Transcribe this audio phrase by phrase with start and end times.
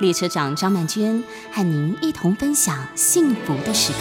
[0.00, 1.22] 列车长张曼娟
[1.52, 3.98] 和您一同分享幸福的时刻。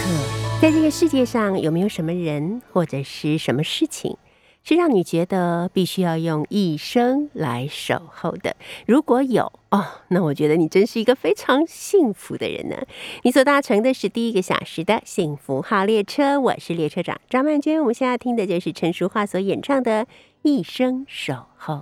[0.62, 4.16] 在这个世界上，有没有什么人或者是什么事情？
[4.64, 8.56] 是让你觉得必须要用一生来守候的。
[8.86, 12.78] 如果有哦，那我觉得你真是一个非常幸福的人呢。
[13.24, 17.82] 你所搭乘的是第一个小时的幸福号列车，我是列车长张曼娟。
[17.82, 20.06] 我们现在听的就是陈淑桦所演唱的
[20.44, 21.76] 《一生守候》。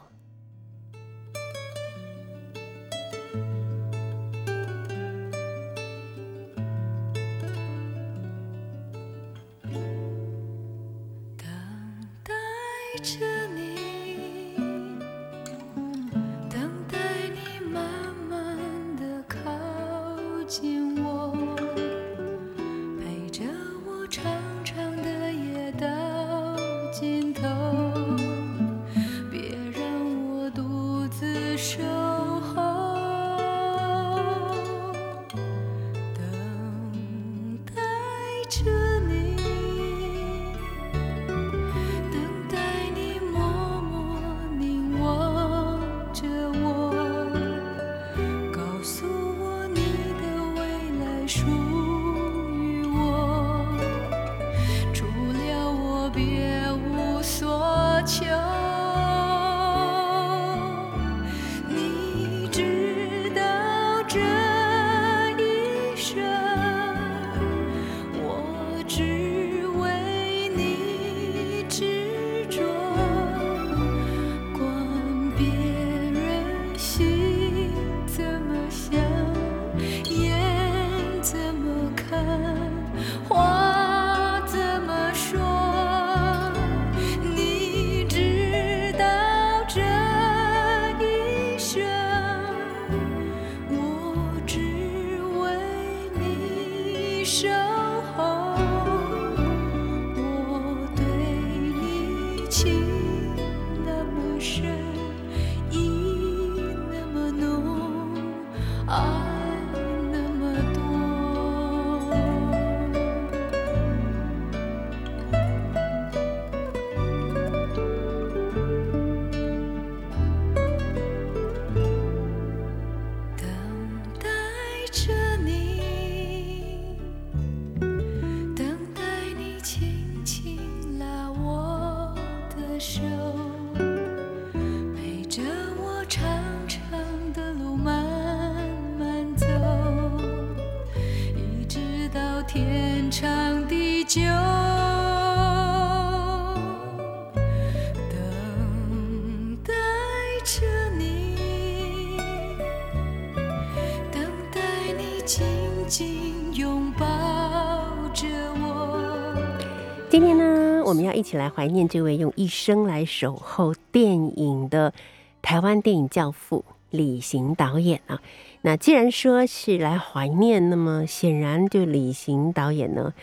[161.17, 164.93] 一起来怀念这位用一生来守候电影的
[165.41, 168.21] 台湾电影教父李行导演啊。
[168.61, 173.15] 那既然说是来怀念，那么显然就李行导演呢，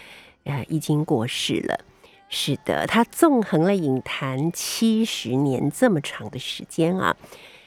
[0.42, 1.78] 呃，已经过世了。
[2.28, 7.16] 是的，他纵横了影坛七十年这么长的时间啊。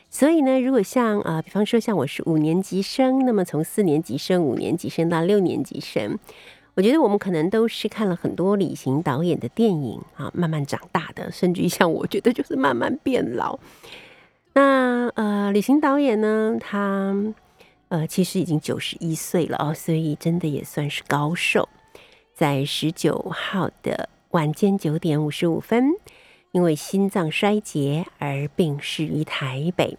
[0.10, 6.20] 所以呢，如果像啊，比方说像我是五年级生，那么从四年级生、五年级生到六年级生。
[6.78, 13.58] 我觉得我们可能都是看了很多李行导演的电影啊，慢慢长大的，甚至于像我觉得就是慢慢变老。
[14.54, 17.16] 那呃，李行导演呢，他
[17.88, 21.68] 呃其实已经九十一岁了哦，所以真的也算是高寿。
[22.36, 25.94] 在十九号的晚间九点五十五分，
[26.52, 29.98] 因为心脏衰竭而病逝于台北。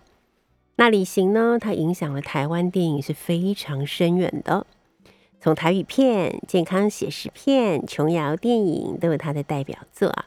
[0.77, 4.65] 那李行呢，他影响了台湾电影是非常深远的。
[5.41, 10.27] 从台语片、健康写实片、琼瑶电影都有他的代表作啊。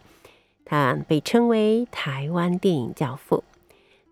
[0.63, 3.43] 他被称为台湾电影教父，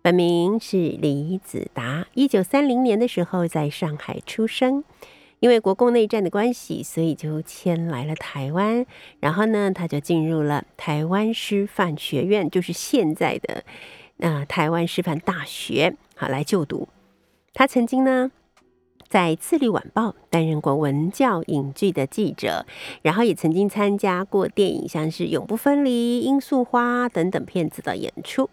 [0.02, 2.06] 本名是李子达。
[2.12, 4.84] 一九三零年的时候在上海出生，
[5.38, 8.84] 因为国共内战的关系，所以就迁来了台湾。
[9.20, 13.64] 然后呢，他就进入了台湾师范学院，就是现在的
[14.18, 16.88] 那台湾师范大学，好来就读。
[17.54, 18.30] 他曾经呢。
[19.10, 22.64] 在《自立晚报》担任过文教影剧的记者，
[23.02, 28.48] 然后也曾经参加过电影像是《永不分离》《罂粟花》等等片子的演出。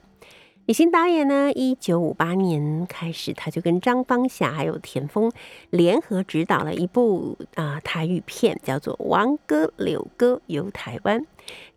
[0.66, 5.32] 李行导演呢，一九五八年开始，他就跟张芳霞还有田丰
[5.70, 11.22] 联合执导了一部啊台语片，叫做《王哥柳哥游台湾》。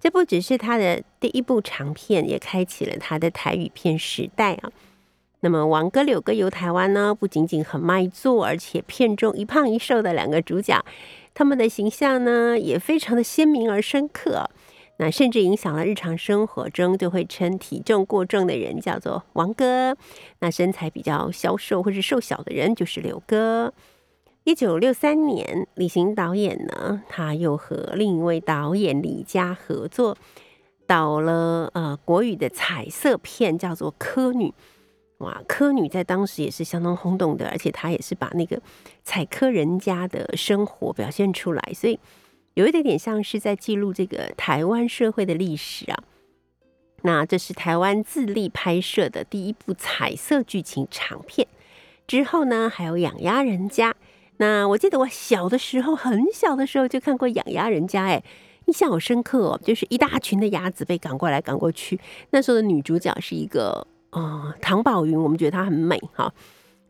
[0.01, 4.73] 这不只是他的第一部长片，也开启了他的台语片时代啊。
[5.43, 10.85] 那么《王哥柳哥游台湾》呢，不仅仅很卖座，而且片中一胖一瘦的两个主角，
[11.33, 14.51] 他们的形象呢，也非常的鲜明而深刻。
[14.99, 19.97] 那甚至影响了日常生活中，就会称体重过重的人叫做王哥，
[20.41, 23.73] 那身材比较消瘦或是瘦小的人就是柳哥。
[24.45, 30.19] 一九六三年，李行导演呢，他又和另一位导演李佳合作，
[30.87, 34.49] 导了呃国语的彩色片，叫做《科女》。
[35.21, 38.61] 哇，科女在当时也是相当轰动的，而且她也是把那个
[39.03, 41.99] 采科人家的生活表现出来，所以。
[42.55, 46.03] 有一点点像是在记录这个台湾社会的历史啊。
[47.03, 51.47] 那这是台湾自立拍摄的第一部彩色剧情长片。
[52.09, 53.93] 之后呢，还有《养鸭人家》。
[54.39, 58.23] 那我记得我小的时候，很小的时候就看过《养鸭人家》，哎，
[58.67, 59.61] 印象好深刻哦。
[59.63, 62.01] 就是一大群的鸭子被赶过来赶过去。
[62.31, 66.33] 那时候的女主角是一个呃唐宝云，我们觉得她很美哈。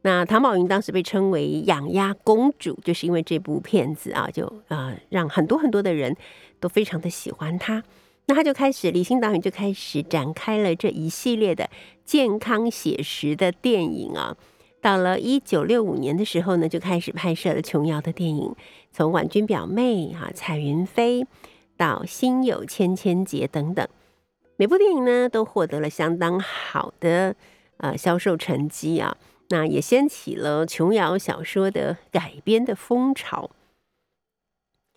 [0.03, 6.17] 那唐宝云当时被称为养鸭公主，就是因为这部片子啊，就啊让很多很多的人
[6.59, 7.83] 都非常的喜欢她。
[8.27, 11.69] 那他就开始，李欣导演就开始展开了这一系列的
[12.05, 14.37] 健康写实的电影啊。
[14.81, 18.55] 到了一九六五年的时候呢，就开始拍摄了琼瑶的电影，
[18.93, 21.23] 从《婉君表妹》啊、《彩云飞》
[21.77, 23.87] 到《心有千千结》等等，
[24.61, 27.35] 每部电影呢都获得了相当好的
[27.79, 29.17] 呃销售成绩啊。
[29.49, 33.49] 那也掀起了琼瑶小说的改编的风潮。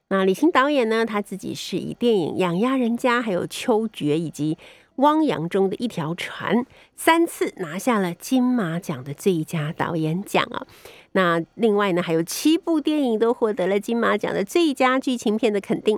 [0.10, 4.56] 那李行导演呢，他自己是以电影《养鸭人家》、还有《秋决》以及
[4.98, 6.57] 《汪洋中的一条船》
[6.98, 10.68] 三次拿下了金马奖的最佳导演奖啊。
[11.13, 15.98] 那另外呢，还有七部电影都获得了金马奖的最佳剧情片的肯定。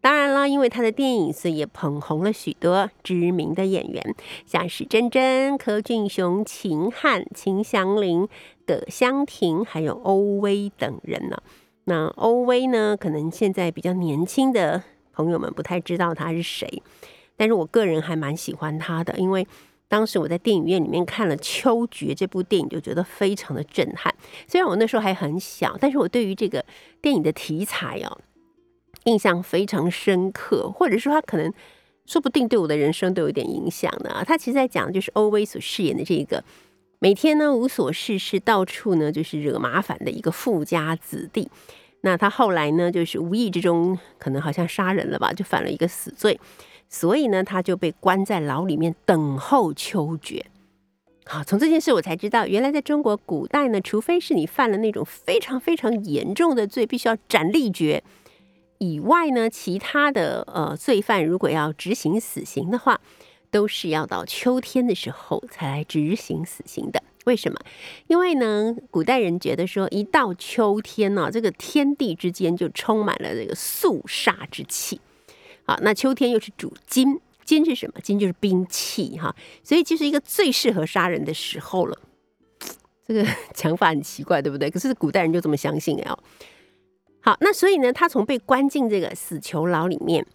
[0.00, 4.14] 当然了，因为他的电影，所以也捧红了许多知名的演员，
[4.46, 8.26] 像是珍珍、柯俊雄、秦汉、秦祥林、
[8.66, 11.36] 葛香婷，还有欧威等人呢。
[11.84, 14.82] 那欧威呢，可能现在比较年轻的
[15.12, 16.82] 朋友们不太知道他是谁，
[17.36, 19.46] 但是我个人还蛮喜欢他的，因为
[19.86, 24.14] 当时我在电影院里面看了《秋决》这部电影，就觉得非常的震撼。
[24.46, 26.64] 虽然我那时候还很小，但是我对于这个
[27.02, 28.18] 电影的题材哦。
[29.04, 31.52] 印象非常深刻，或者说他可能
[32.06, 34.22] 说不定对我的人生都有点影响呢。
[34.26, 36.42] 他其实在讲就是欧威所饰演的这个
[36.98, 41.48] 每天呢无所事事，到处呢就是惹麻烦的一个富家子弟。
[42.02, 46.40] 那他后来呢就是无意之中可能好像杀人了吧，就犯了一个死罪，
[46.88, 50.44] 所以呢他就被关在牢里面等候秋决。
[51.26, 58.02] 好，从这件事我才知道，原来在中国古代呢，除非是你犯了那种非常非常严重的罪，必须要斩立决。
[58.80, 62.98] 以外呢，其他的呃罪犯如果要执行死刑的话，
[63.50, 67.02] 都是要到秋天的时候才来执行死刑的。
[67.26, 67.58] 为什么？
[68.06, 74.98] 因为呢，古代人觉得说，一到秋天呢，这个天地之间就充满了这个肃杀之气。
[75.64, 78.00] 好，那秋天又是主金，金是什么？
[78.00, 81.98] 金就是兵器哈，所以就是一个最适合杀人的时候了。
[83.06, 84.70] 这个 讲法很奇怪，对不对？
[84.70, 86.18] 可是古代人就这么相信哦。
[87.22, 90.26] 好，那所以呢，他从被关进这个死囚牢里面，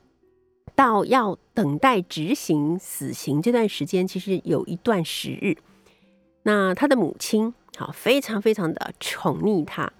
[0.75, 5.57] 到要等待执行死刑这段时间，其实有一段时日。
[6.43, 9.91] 那他的母亲好，非常非常的宠溺他，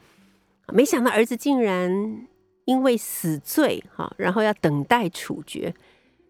[0.74, 2.28] 没想到儿子竟然
[2.66, 5.74] 因为死罪哈，然后要等待处决，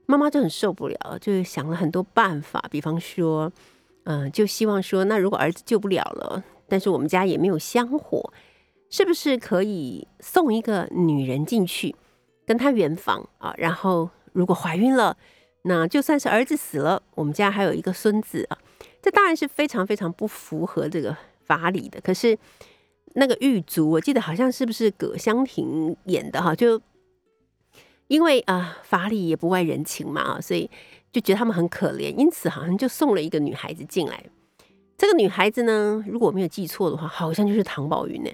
[0.06, 3.52] 妈妈就很受不了，就想了很多办法，比方说，
[4.06, 8.32] 嗯，就希望说，那如果儿子救不了了，但是我们家也没有香火。
[8.96, 11.94] 是不是可以送一个女人进去，
[12.46, 13.54] 跟她圆房啊？
[13.58, 15.18] 然后如果怀孕了，
[15.64, 18.58] 那就算是儿子死了，我们家还有一个孙子啊。
[19.02, 22.00] 这当然是非常非常不符合这个法理的。
[22.00, 22.38] 可是
[23.16, 26.56] 那个狱卒，我记得好像是不是葛香婷演的哈？
[26.56, 26.82] 就
[28.08, 30.72] 因为啊法理也不外人情嘛啊，所以
[31.12, 34.24] 就觉得他们很可怜，因此好像就送了一个女孩子进来。
[34.98, 38.32] 这个女孩子呢，如果我没有记错的话，好像就是唐宝云呢。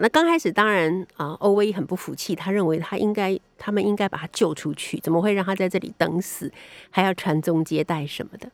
[0.00, 6.52] 那刚开始当然啊，欧威很不服气，他认为他应该，他们应该把他救出去，怎么会让他在这里等死，
[6.90, 8.50] 还要传宗接代什么的？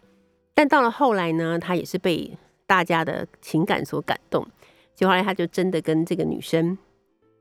[0.54, 2.30] 但到了后来呢，他也是被
[2.66, 4.46] 大家的情感所感动，
[4.94, 6.78] 结果后来他就真的跟这个女生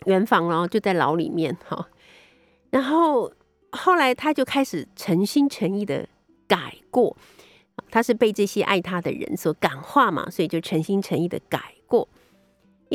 [0.05, 1.87] 圆房了，就在牢里面哈。
[2.71, 3.31] 然后
[3.71, 6.07] 后来他就开始诚心诚意的
[6.47, 7.15] 改过，
[7.89, 12.07] 他是被这些爱他的人所感化嘛，所以就诚心诚意的改过。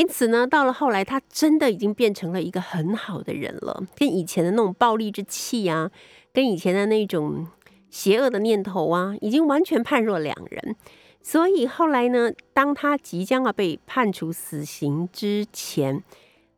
[0.00, 5.90] 因此呢，到了后来，他真的已经变成了一个很好的人了，跟以前的那种暴力之气啊，
[6.33, 7.47] 跟以前的那种
[7.90, 10.75] 邪恶的念头啊，已经完全判若两人。
[11.21, 16.02] 所以后来呢，当他即将要被判处死刑之前，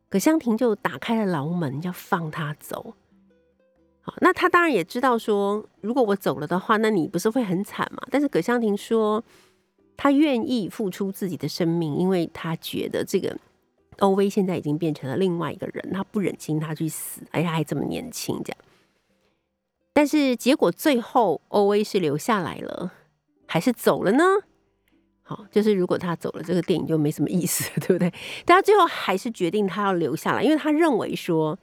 [0.09, 2.95] 葛香婷就打开了牢门，要放他走。
[4.03, 8.07] 好，那他当然也知道说，如果我走了的话，那你不是会很惨嘛？
[8.09, 9.25] 但是葛香婷说，
[9.97, 13.37] 他愿意付出自己的生命，因为他觉得这个
[13.99, 18.59] 欧威现在已经变成了另外一个人，他不忍心他去死，而且还这么年轻这样。
[19.93, 22.93] 但是结果最后，欧威是留下来了，
[23.47, 24.25] 还是走了呢？
[25.23, 28.13] 好，就是如果他走了，这个电影就没什么意思， 对不对？
[28.45, 31.59] 但他最后还是决定他要留下来，因为他认为说，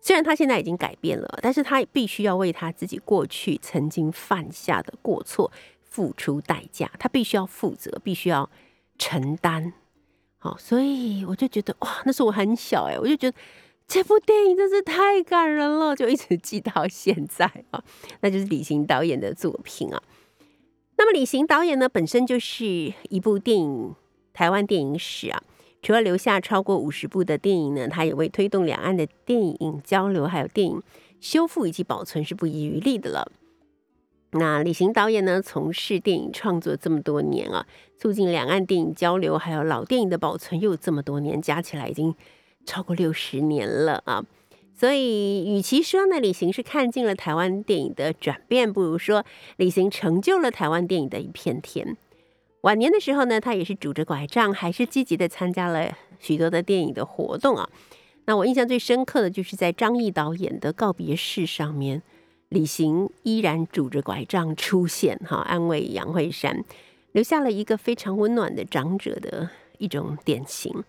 [0.00, 5.50] 虽然他现在已经改变了，但是他必须要为他自己过去曾经犯下的过错
[5.92, 8.48] 付出代价，他必须要负责，必须要
[8.96, 9.74] 承担。
[10.38, 13.36] 好，所以我就觉得哇，那时候我很小哎，我就觉得
[13.86, 17.84] 这部电影真是太感人了，就一直记到现在啊。
[18.22, 20.02] 那就是李行导演的作品啊。
[20.96, 22.64] 那么李行导演呢，本身就是
[23.10, 23.94] 一部电影
[24.32, 25.42] 台湾电影史啊。
[25.82, 30.82] 除了留下超过五十部的电影呢，他也为推动两岸的电影交流，还有电影
[31.20, 33.30] 修复以及保存是不遗余力的了。
[34.32, 37.66] 那李行导演呢，从事电影创作这么多年啊，
[37.98, 42.14] 促进两岸电影交流，还有老电影的保存又这么多年，加起来已经
[42.64, 44.24] 超过六十年了啊。
[44.74, 49.24] 所以，与其说呢，李行是看尽了台湾电影的转变，不如说
[49.58, 51.96] 李行成就了台湾电影的一片天。
[52.62, 57.68] 晚年的时候呢，他也是拄着拐杖，还是积极的参加了许多的电影的活动啊。
[58.24, 62.02] 那我印象最深刻的就是在张毅导演的告别式上面，
[62.52, 66.62] 李行依然拄着拐杖出现，哈，安慰杨惠珊，
[67.12, 70.84] 留下了一个非常温暖的长者的一种典型。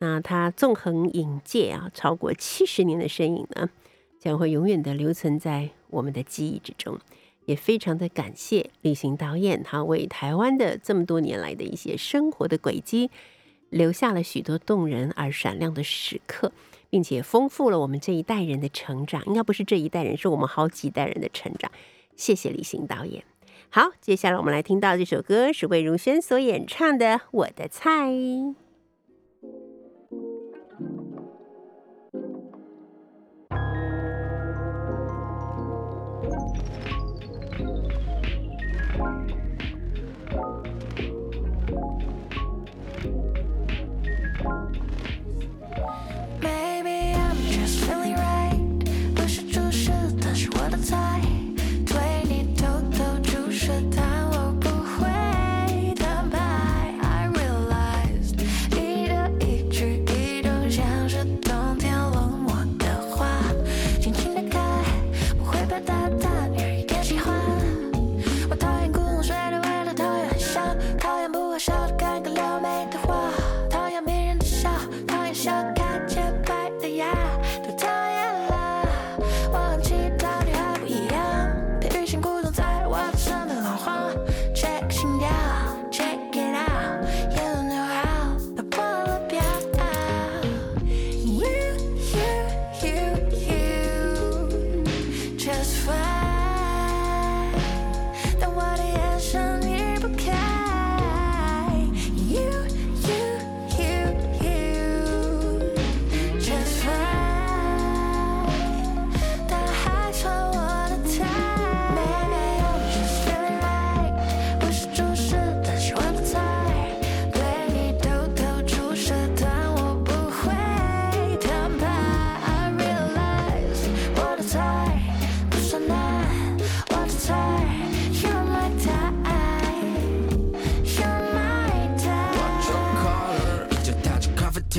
[0.00, 3.70] 那他纵横影界啊，超过七十年的身影呢，
[4.18, 6.98] 将会永远的留存在我们的记忆之中。
[7.46, 13.10] 也非常的感谢李行导演，他为台湾的这么多年来的一些生活的轨迹，
[13.70, 16.52] 留下了许多动人而闪亮的时刻，
[16.90, 19.24] 并且丰富了我们这一代人的成长。
[19.24, 21.70] 应该不是这一代人，是我们好几代人的成长。
[22.16, 23.24] 谢谢李行导演。
[23.70, 28.10] 好，接下来我们来听到这首歌，是魏如萱所演唱的《我的菜》。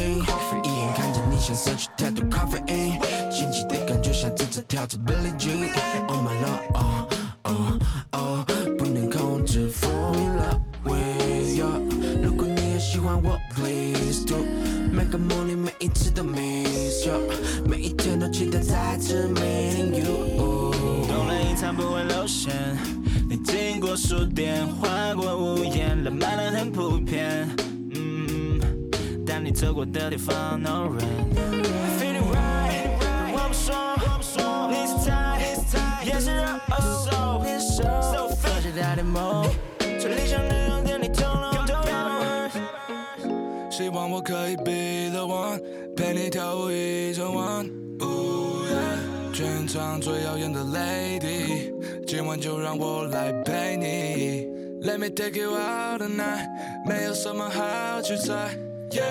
[0.02, 3.00] 啡，一眼看着你像摄取太多咖啡因，
[3.32, 7.11] 心悸的感觉像正在跳着 Billie Jean，Oh my love。
[29.92, 31.34] 的地方，no rain。
[32.00, 32.98] Feeling right，
[33.34, 33.54] 我不
[34.24, 36.48] 说，你是菜，也是肉
[37.60, 38.36] ，so so。
[38.36, 39.46] 放下大点梦，
[40.00, 42.50] 最理想的样点你通通都要。
[43.70, 45.62] 希望我可以 be the one，
[45.96, 47.66] 陪你跳舞一整晚。
[48.00, 51.74] Ooh, yeah 全场最耀眼的 lady，
[52.08, 54.48] 今晚就让我来陪你。
[54.88, 56.48] Let me take you out tonight，
[56.88, 58.58] 没有什么好去猜。
[58.92, 59.04] Yeah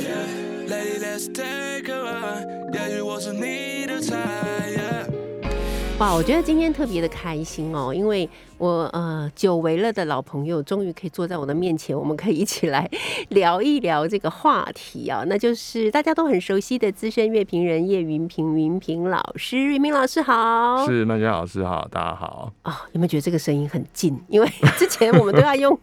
[0.00, 4.16] yeah lady let's take a ride，也许我是你的菜。
[4.16, 5.06] Yeah
[6.00, 12.90] 哇，我觉得今天特别的开心哦，因为我呃久违了的老朋友终于可以坐在我的面前，我们可以一起来
[13.28, 20.84] 聊一聊这个话题啊，那就是大家都很熟悉的资深乐评人叶云平云平老师，云平老师好。
[20.88, 22.52] 是曼娟老师好，大家好。
[22.62, 24.18] 啊、有没有觉得这个声音很近？
[24.26, 25.78] 因为之前我们都要用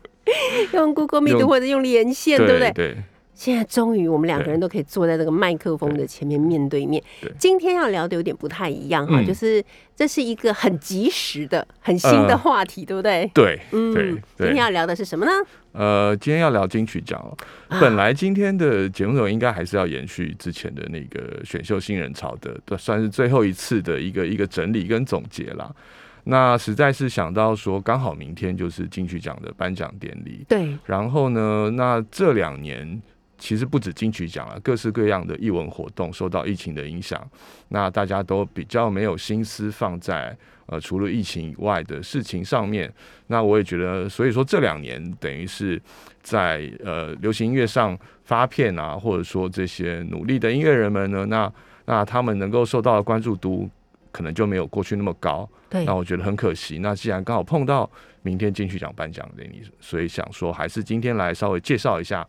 [0.73, 2.71] 用 Google Meet 或者用连线，对不对？
[2.71, 2.97] 对
[3.37, 7.31] 现在终于我们两个人都可以坐在这个麦克风的前面面对面对。
[7.37, 9.63] 今天要聊的有点不太一样哈，嗯就是
[9.95, 13.29] 这是一个很及时的、很新的呃话题，对不对？
[13.35, 14.55] 对嗯，对今天。
[14.55, 15.31] 要聊的是什么呢？
[15.73, 17.37] 呃，今天要聊金曲奖哦。
[17.67, 25.71] 啊本来今天的节目内容应该还是要延续之前的那个选秀新人潮的，算是最后一次的一个一个整理跟总结啦。
[26.23, 32.99] 那实在是想到说，刚好明天就是金曲奖的颁奖典礼，对，然后呢，那这两年
[33.37, 37.21] 其实不止金曲奖了，各式各样的艺文活动受到疫情的影响，
[37.69, 42.91] 那大家都比较没有心思放在呃除了疫情以外的事情上面。
[43.27, 45.81] 那我也觉得，所以说这两年等于是
[46.21, 51.53] 在呃流行音乐上发片啊，或者说这些努力的音乐人们呢，那
[51.85, 53.69] 那他们能够受到的关注度。
[54.09, 56.79] 可能就没有过去那么高，对那我觉得很可惜。
[56.79, 57.87] 那既然刚好碰到
[58.23, 62.27] 明天金曲奖颁奖典礼，所以想说还是今天来稍微介绍一下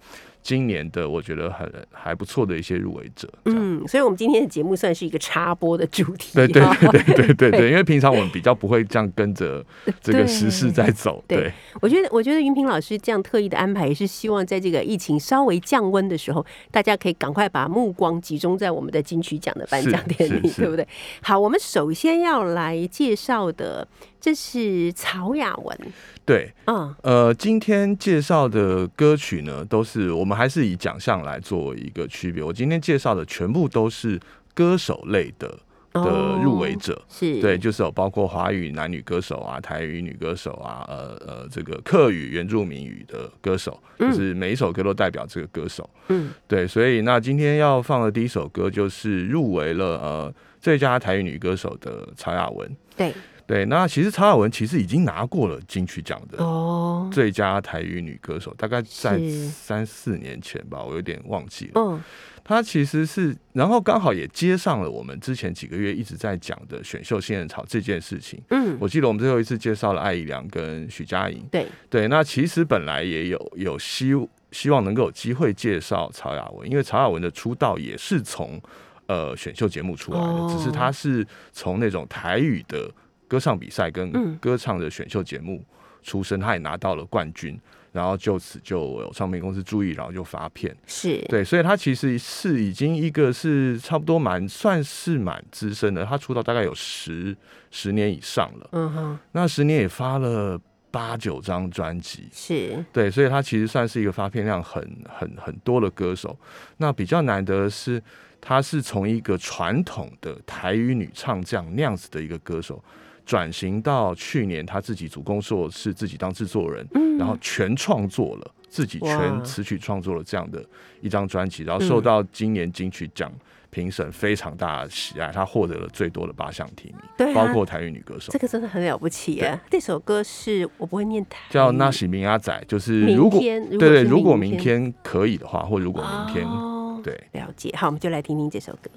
[0.48, 3.30] 今年的我觉得很还不错的一些入围者。
[3.44, 9.62] 嗯，所以我们今天的节目算是一个插播的主题，对对对对对对 对，因为平常我们比较不会这样跟着
[10.00, 11.22] 这个时事在走。
[11.28, 20.88] 对对我觉得，我觉得云平老师这样特意的安排，也是希望在这个疫情稍微降温的时候，大家可以赶快把目光集中在我们的金曲奖的颁奖典礼，对不对？
[21.20, 23.86] 好，我们首先要来介绍的，
[24.18, 25.78] 这是曹雅文，
[26.24, 32.40] 对，嗯，呃，今天介绍的歌曲呢，都是我们还是以奖项来做一个区别。
[32.40, 34.18] 我今天介绍的全部都是
[34.54, 35.58] 歌手类的
[35.92, 36.94] 的入围者。
[36.94, 45.90] 哦是，对，就是有包括华语男女歌手啊、台语女歌手啊、呃呃，这个客语、原住民语的歌手，就是每一首歌都代表这个歌手。
[46.08, 52.70] 嗯，对，所以那今天要放的第一首歌就是入围了呃最佳台语女歌手的曹雅文。
[52.96, 53.12] 对，
[53.48, 59.18] 对，那其实曹雅文其实已经拿过了金曲奖的哦，最佳台语女歌手，大概在
[59.50, 61.72] 三四年前吧，我有点忘记了。
[61.76, 62.04] 嗯，
[62.44, 68.38] 她其实是，然后刚好也接上了我们之前几个月一直在讲的选秀新人潮这件事情。
[68.50, 74.12] 嗯，我记得我们最后一次介绍了艾怡良跟许佳莹，对，对，那其实本来也有有希
[74.52, 78.60] 希望能够有机会介绍曹雅文，因为曹雅文的出道也是从
[79.06, 82.90] 呃选秀节目出来的，哦只是她是从那种台语的
[83.28, 84.36] 歌唱比赛跟嗯。
[84.40, 85.64] 歌唱的选秀节目
[86.02, 87.60] 出身，他也拿到了冠军，
[87.92, 90.74] 然后就此就有唱片公司注意，然后就发片。
[90.86, 97.36] 是，对，所以他其实是已经一个是差不多蛮算是蛮资深的，他出道大概有十
[97.70, 100.58] 十年以上了，嗯哼，那十年也发了
[100.90, 106.34] 八九张专辑，是，对，所以他其实算是一个发片量很很很多的歌手。
[106.78, 108.02] 那比较难得的是，
[108.40, 112.82] 他是从一个传统的台语女唱将那样子的一个歌手，
[113.28, 116.88] 转型到去年他自己主攻作是自己当制作人，
[117.18, 120.64] 然后全创作了自己全词曲创作了这样的
[121.02, 123.30] 一张专辑，然后受到今年金曲奖。
[123.70, 129.60] 评审非常大的喜爱，他获得了最多的八项提名，对啊包括台语女歌手这，个真的很了不起耶！
[129.68, 137.70] 这首歌是我不会念台语，叫那喜明阿仔，就是明如果天对对，如果明明天可以的话，或如果明天、哦，对，了解。
[137.76, 138.90] 好，我们就来听听这首歌。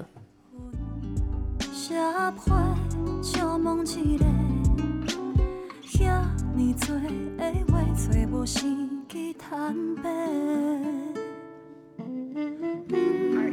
[1.91, 1.97] 写
[2.37, 2.55] 破
[3.21, 4.23] 照梦一个，
[5.83, 6.23] 遐
[6.55, 6.87] 尼多
[7.37, 10.09] 的话，找无生机坦白。
[13.35, 13.51] are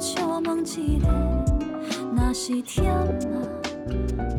[0.00, 1.06] 笑问一个，
[2.16, 2.96] 若是累啊，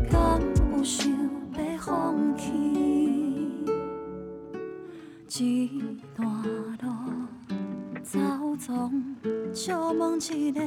[0.10, 0.42] 敢
[0.76, 1.08] 有想
[1.54, 2.50] 要放弃
[5.38, 5.70] 一
[6.16, 6.71] 段？
[8.12, 8.20] 走
[8.60, 8.92] 总，
[9.54, 10.62] 照问一个，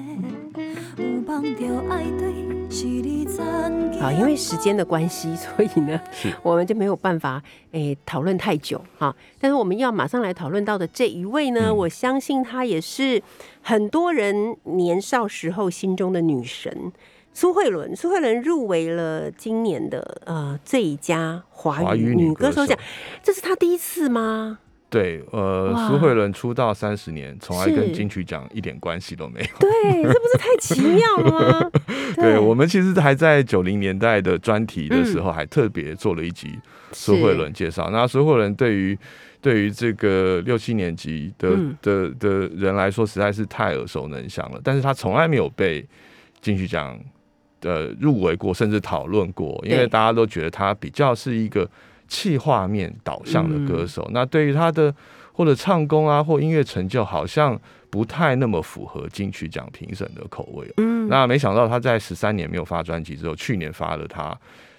[0.97, 2.33] 有梦着爱对，
[2.71, 4.01] 是你曾经。
[4.01, 6.01] 好，因为时间的关系， 所以呢，
[6.43, 9.15] 我们就没有办法诶讨论太久哈。
[9.39, 13.23] 但是我们要马上来讨论到的这一位呢，嗯我相信她也是
[13.61, 16.91] 很多人年少时候心中的女神。
[17.35, 22.85] 苏慧伦，苏慧伦入围了今年的呃最佳华华语语女歌手奖手，
[23.23, 24.61] 这是她第一次吗？
[24.95, 29.47] 对，呃哇，苏慧伦出道三十年，从来跟金曲奖一点关系都没有。
[29.59, 31.71] 对，这不是太奇妙了吗？
[32.15, 36.57] 对我们其实还在九零年代的专题的时候，还特别做了一集
[36.93, 37.91] 苏慧伦介绍。
[37.91, 38.97] 那苏慧伦对于
[39.41, 44.61] 对于这个六七年级的、嗯的的人来说，实在是太耳熟能详了。
[44.63, 45.85] 但是他从来没有被
[46.41, 46.97] 金曲奖
[47.63, 51.69] 呃入围过，甚至讨论过，因为大家都觉得他比较是一个
[52.09, 54.09] 气画面导向的歌嗯手。
[54.13, 54.95] 那对于他的
[55.33, 60.73] 或者唱功啊，或音乐成就，好像不太那么符合金曲奖评审的口味。
[60.77, 64.37] 嗯，那没想到他在十三年没有发专辑之后，去年发了他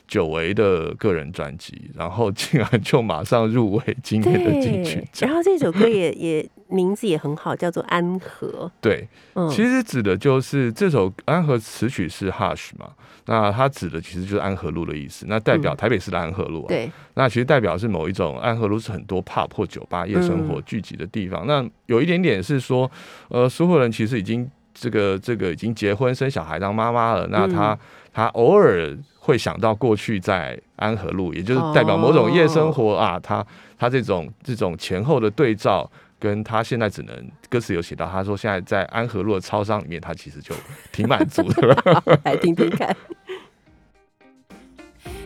[0.07, 5.35] 久违的个人专辑，然后竟然就马上入围今年的金曲对，奖然。
[5.35, 8.47] 后这首歌也 也名字也很好，叫做《安和》。
[8.79, 12.91] 对，嗯，其实指的就是这首安和词曲是 Hush 嘛，
[13.25, 16.67] 那它指的其实就是安和路的意思，那代表嗯台北市的安和路、啊。
[16.67, 21.45] 对，那其实代表是某一种安和路是很多 pub 或酒吧夜生活嗯聚集的地方。
[21.47, 22.89] 那有一点点是说，
[23.29, 27.79] 呃，苏夫人其实已经这个这个已经结婚生小孩当妈妈了，那她、嗯
[28.13, 33.45] 她偶尔会想到过去在安和路，也就是代表某种夜生活、啊，她
[33.77, 35.89] 她这种这种前后的对照。
[36.19, 40.56] 跟他现在只能歌词有写到，他说现在在安和路的超商里面，他其实就
[40.91, 41.75] 挺满足的。
[41.93, 42.95] 好， 来听听看。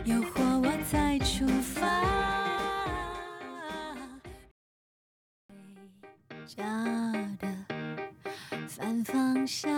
[0.04, 1.88] 诱惑我再出发。
[6.46, 6.64] 家
[7.38, 7.46] 的
[8.66, 9.70] 反方向，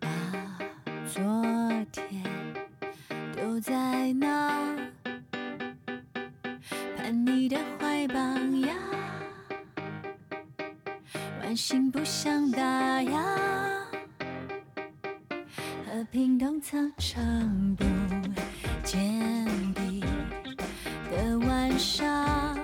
[0.00, 0.08] 把
[1.06, 1.22] 昨
[1.92, 2.24] 天
[3.32, 4.57] 丢在那，
[11.48, 12.60] 唤醒不想打
[13.00, 13.10] 烊。
[15.86, 17.84] 和平东操场不
[18.84, 19.00] 见
[19.72, 20.04] 底
[21.10, 22.54] 的晚上，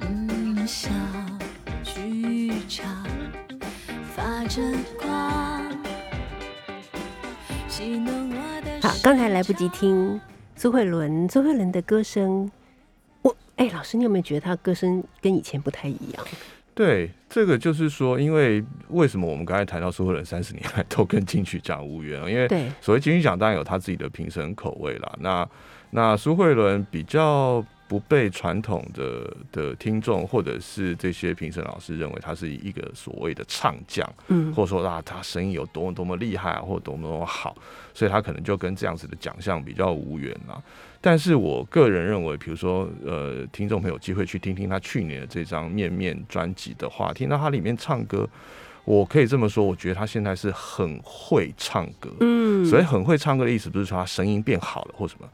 [0.00, 0.90] 嗯，小
[1.84, 2.84] 剧场
[4.16, 4.60] 发着
[4.98, 5.62] 光，
[7.68, 10.20] 戏弄我的好，刚才来不及听
[10.56, 12.50] 苏慧伦，苏慧伦的歌声，
[13.62, 16.26] 哎、老师，你有没有觉得他歌声跟以前不太一样？
[16.74, 22.28] 对，这个就是说，因为为什么我们刚才谈到苏慧伦三十年来都跟金曲奖无缘啊？
[22.28, 25.12] 因为对，所谓金曲奖当然有他自己的评审口味啦。
[25.20, 25.48] 那
[25.90, 37.54] 那苏慧伦比较不被传统的的听众或者是这些评审老师认为他是一个所谓的唱将，嗯，或者说啊他声音有多么多么厉害啊，或多么多么好，
[37.92, 40.56] 所以他可能就跟这样子的奖项比较无缘啊。
[41.02, 48.26] 但是我个人认为，比如说，呃，听众朋友有机会去听听他去年的这张《面面》专辑的话，听到他里面唱歌，
[48.86, 52.08] 我可以这么说，我觉得他现在是很会唱歌。
[52.20, 55.28] 嗯，所以很会唱歌的意思不是说他声音变好了或什么，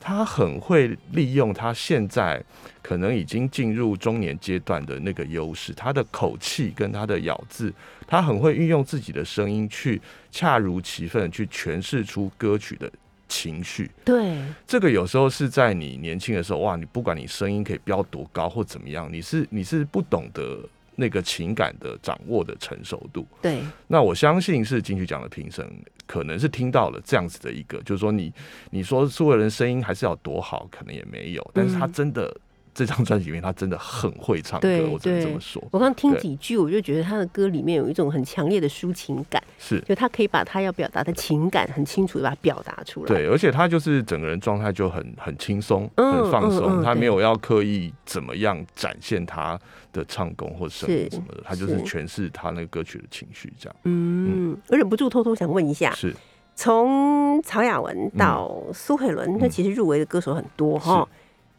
[0.00, 2.42] 他很会利用他现在
[2.80, 7.72] 可能已经进入中年阶段的那个优势，他的口气跟他的咬字，
[8.06, 12.90] 他很会运用自己的声音去恰如其分地去诠释出歌曲的
[13.28, 13.90] 情绪。
[14.04, 20.60] 对，这个有时候是在你年轻的时候，哇，你不管你声音可以飙多高或怎么样，你是你是不懂得
[21.00, 23.24] 那个情感的掌握的成熟度。
[23.40, 25.64] 对，那我相信是金曲奖的评审
[26.06, 28.32] 可能是听到了这样子的一个，就是说你
[28.70, 32.36] 你说苏慧伦声音还是要多好，可能也没有，但是他嗯真的、
[32.78, 35.34] 这张专辑里面他真的很会唱歌，我只能这对。
[35.34, 36.20] 么说，我刚听对。
[36.20, 39.80] 几句，我就觉得他的歌里面有一种很强烈的抒情感，是。
[39.80, 43.08] 就他可以把他要表达的情感很清楚的把它表达出来。
[43.08, 46.84] 对，而且他就是整个人状态就很很轻松，嗯很放松，嗯嗯对。
[46.84, 49.58] 他没有要刻意怎么样展现他
[49.92, 51.78] 的唱功或声音是什么的，他就是。
[51.78, 53.76] 是诠释他那个歌曲的情绪，这样。
[53.84, 56.14] 嗯，我忍不住偷偷想问一下，是。
[56.56, 59.50] 从曹雅文到苏慧伦，那嗯。
[59.50, 61.06] 其实入围的歌手很多哈，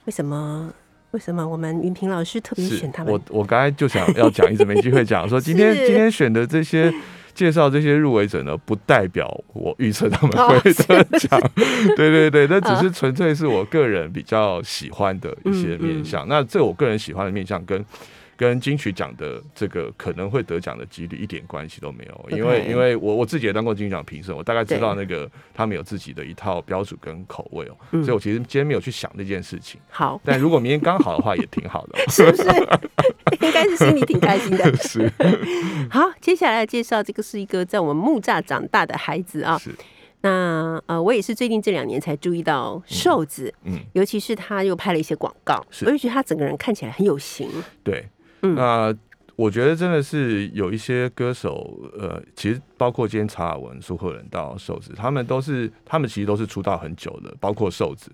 [0.06, 0.74] 为什么？
[1.12, 3.22] 为什么我们云平老师特别选他们我？
[3.30, 6.94] 我刚才就想要讲，一直没机会讲，说今天 今天选的这些
[7.34, 11.42] 介绍这些入围者呢，不代表我预测他们会得奖。
[11.98, 16.28] 对对对，那只是纯粹是我个人比较喜欢的一些面嗯向。
[16.28, 17.84] 那这我个人喜欢的面相跟。
[18.40, 29.78] 跟金曲奖的这个可能会得奖的几率一点关系都没有，因为因为我我自己也当过金曲奖评审，我大概知道那个他们有自己的一套标准跟口味哦，嗯所以我其实今天没有去想这件事情。
[29.90, 32.04] 好，但如果明天刚好的话，也挺好的哦。
[32.10, 32.44] 是不是？
[33.46, 34.74] 应该是心里挺开心的。
[34.78, 35.12] 是
[35.92, 39.58] 好，接下来介绍这个是一个在我们木栅长大的孩子啊。
[39.58, 39.76] 是，
[40.22, 47.50] 那呃，我也是最近这两年才注意到瘦子，嗯，尤其是他又拍了一些广告，是我就觉得他整个人看起来很有型。
[47.84, 48.08] 对。
[48.42, 48.96] 嗯那
[49.36, 58.12] 我觉得真的是有一些歌手，呃，其实包括今天查尔文、苏克人到瘦子，他们都是他们其实都是出道很久的，包括瘦子。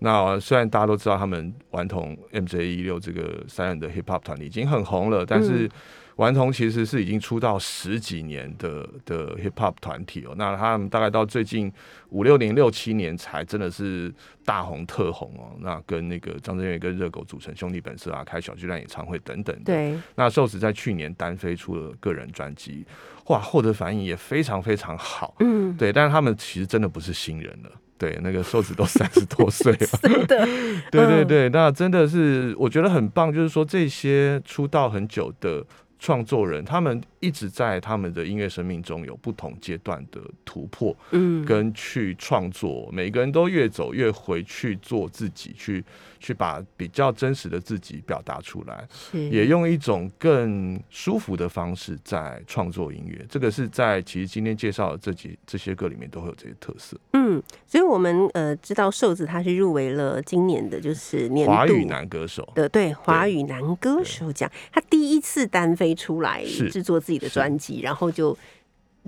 [0.00, 5.70] 那虽然大家都知道他们顽童 MJ 一六这个三人的 hip hop 团体已经很红了，但是嗯
[6.16, 10.34] 顽童其实是已经出道十几年的的 hip hop 团体哦。
[10.36, 11.72] 那他们大概到最近
[12.10, 14.12] 五六年、六七年才真的是
[14.44, 15.56] 大红特红哦。
[15.60, 19.62] 那跟那个张震岳跟热狗组成兄弟本色啊，开小巨蛋演唱会等等的。
[19.64, 22.84] 对，那瘦子在去年单飞出了个人专辑，
[23.26, 25.34] 哇，获得反应也非常非常好。
[25.40, 27.70] 嗯，对，但是他们其实真的不是新人了。
[27.96, 35.64] 对，那个瘦子都三十多岁了， 真的，嗯对对对，那真的是我觉得很棒，就是说这些出道很久的
[35.98, 45.82] 创作人，他们一直在他们的音乐生命中有不同阶段的突破，嗯，跟去创作，每个人都越走越回去做自己，去
[46.20, 48.86] 去把比较真实的自己表达出来。
[48.90, 56.98] 是也用一种更舒服的方式在创作音乐，这个是在其实今天介绍的这几这些歌里面都会有这些特色。
[57.14, 68.36] 嗯，所以我们呃知道瘦子他是入围了今年的就是年华语男歌手，的对华语男歌手奖，他第一次单飞出来制作自己的专辑，然后就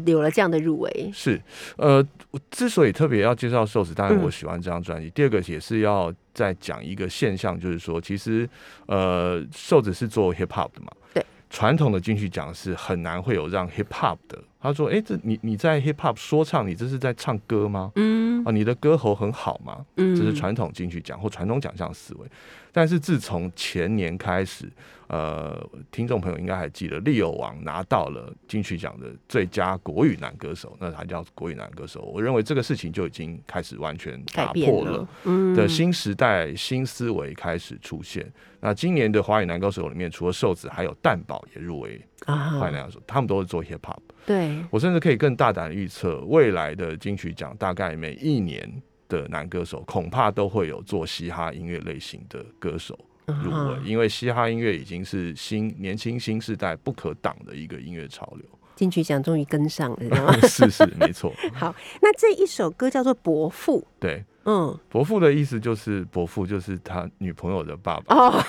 [0.05, 1.11] 有了这样的入围。
[1.13, 1.41] 是
[1.77, 5.11] 呃，我之所以特别要介绍瘦子，当然嗯我喜欢这张专辑。
[5.11, 8.49] 第二个也是要再讲一个现象，就是说，其实
[8.87, 14.39] 呃，瘦子是做 hip hop 的嘛，对，传统的金曲奖是很难会有让 hip hop 的。
[14.59, 17.93] 他说：“哎、这你你在 hip hop 说唱，你这是在唱歌吗？
[17.95, 19.87] 嗯啊，你的歌喉很好吗？
[19.97, 22.27] 嗯这是传统金曲奖或传统奖项思维。
[22.73, 24.69] 但是自从前年开始，
[25.09, 32.03] 呃，听众朋友应该还记得，利友王拿到了金曲奖的最佳国语男歌手，那他叫国语男歌手。
[32.03, 38.27] 我认为这个事情就已经开始完全打破了，嗯的新时代、新思维开始出现。
[38.61, 43.99] 那今年的华语男歌手里面，除了瘦子，还有蛋宝也入围啊华语男歌手，他们都是做 hip hop。
[44.27, 48.69] 对，我甚至可以更大胆预测，未来的金曲奖大概每一年
[49.09, 58.45] 的男歌手，恐怕都会有做嘻哈音乐类型的歌手入围，啊因为嘻哈音乐已经是新年轻新时代不可挡的一个音乐潮流。
[58.75, 60.33] 金曲奖终于跟上了？
[60.47, 64.25] 是是，没错， 好，那这一首歌叫做《伯父》，对。
[64.49, 68.45] 嗯，伯父的意思就是伯父就是他女朋友的爸爸，哦，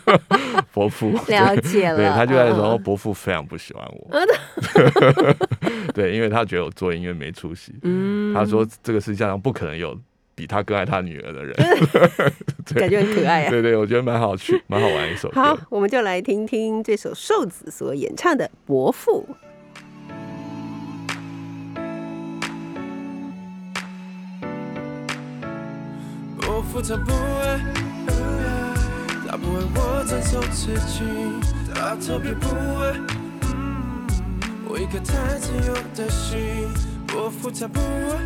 [0.70, 4.20] 伯父了解了对，他就在说嗯伯父非常不喜欢我，
[5.94, 7.74] 对，因为他觉得我做音乐没出息。
[7.84, 9.98] 嗯他说这个世界上不可能有
[10.40, 11.54] 比他更爱他女儿的人，
[12.74, 13.50] 感觉很可爱啊。
[13.50, 19.28] 对对，我觉得蛮好趣，蛮好玩一首好。，我们就来听听这首瘦子所演唱的《伯父》。
[26.40, 27.60] 伯父他不爱，
[29.28, 31.04] 他不爱我承受自己，
[31.74, 32.46] 他特别不
[32.80, 32.94] 爱
[33.52, 34.06] 嗯
[34.66, 36.66] 我一颗太自由的心。
[37.06, 38.16] 伯父他不爱，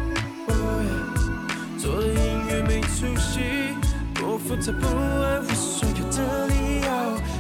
[1.85, 3.77] 做的音乐没出息。
[4.15, 6.89] 伯父他不爱我所有的理由，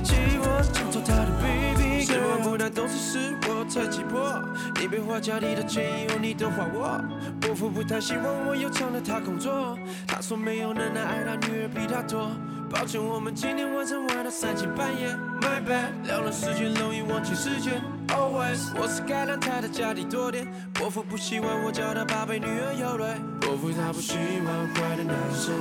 [0.04, 2.04] 希望抢走他的 baby。
[2.04, 4.44] 希望不太懂事是我太急迫，
[4.78, 7.02] 你别花家里的钱，以后你都还我。
[7.40, 12.30] 伯父不太希望我又抢了他工作，他说没有奶奶爱他女儿比他多。
[12.68, 15.09] 抱歉，我们今天晚上玩到三更半夜
[15.40, 17.80] ，My bad，聊了时间容易忘记时间。
[18.08, 20.46] Always，我是该让他的家里多点。
[20.72, 24.14] 伯父不喜欢我叫他宝贝女儿有泪，伯父他不喜
[24.44, 25.54] 欢坏的男生，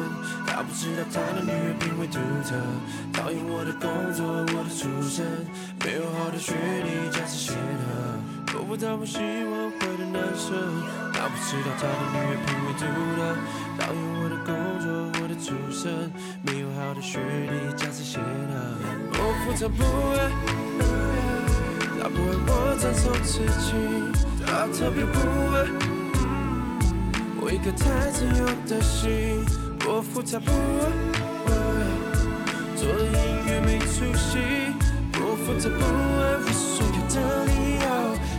[0.45, 2.55] 他不知道他的女儿品味独特，
[3.13, 5.25] 讨厌我的工作，我的出身，
[5.83, 8.19] 没有好的学历，家世显赫。
[8.51, 10.53] 伯父他不喜欢坏的男生，
[11.13, 12.85] 他不知道他的女儿品味独
[13.17, 13.19] 特，
[13.79, 14.53] 讨厌我的工
[14.83, 14.85] 作，
[15.21, 16.11] 我的出身，
[16.43, 18.53] 没有好的学历，家世显赫。
[19.11, 19.81] 伯父他不
[20.19, 21.32] 爱。
[22.03, 23.71] 他不为我承受自己，
[24.45, 25.19] 他特别不
[25.55, 25.63] 爱
[27.39, 29.39] 我一颗太自由的心。
[29.79, 30.51] 伯父他不爱
[32.75, 34.37] 做音乐没出息，
[35.13, 37.87] 伯父他不爱我所有的理由，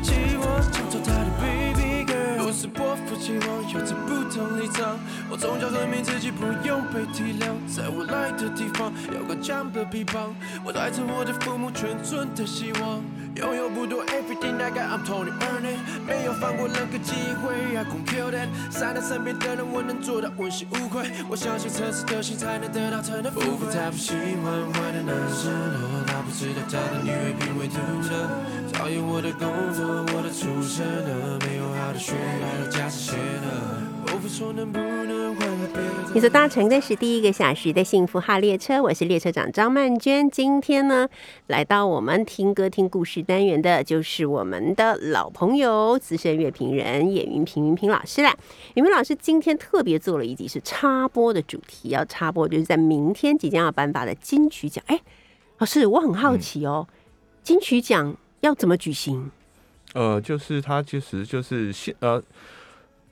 [0.02, 2.36] 希望抢走他的 baby girl。
[2.36, 4.98] 若是伯父期望有着不同立场，
[5.30, 13.02] 我从小证明自己不用被体谅，在我来的地方，有个这样的臂膀，我带着我的父母全村的希望。
[13.34, 18.46] 拥有不多，everything I got I'm Tony earning，没有放过任何机会，I gon' kill that。
[18.70, 21.10] 善待身边的人，我能做到问心无愧。
[21.28, 23.74] 我相信诚实的心才能得到真的富贵。
[23.74, 27.74] 太不喜欢坏的男生了，他不知道他的女儿品味独
[28.06, 28.14] 特。
[28.72, 33.82] 讨厌我的工作，我的出身了，没有好的学历，还有驾驶险了。
[34.06, 35.23] 我不说能不能。
[36.14, 40.30] 你所搭乘的是第一个小时的幸福号列车，我是列车长张曼娟。
[40.30, 41.08] 今天呢，
[41.48, 48.32] 来到我们听歌听故事单元的，就是我们的老朋友资深乐评人叶云平云平老师啦。
[48.74, 54.84] 云平老师今天特别做了一集是插播的主题，要插播就是在明天即将要颁发的金曲奖。
[54.86, 55.00] 哎，
[55.58, 56.86] 老师，我很好奇哦，
[57.42, 59.32] 金曲奖要怎么举行？
[59.94, 62.22] 呃，就是它其实就是现呃